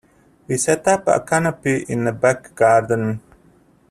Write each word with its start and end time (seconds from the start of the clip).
We 0.47 0.57
set 0.57 0.87
up 0.87 1.03
a 1.07 1.19
canopy 1.19 1.85
in 1.87 2.05
the 2.05 2.11
back 2.11 2.55
garden. 2.55 3.21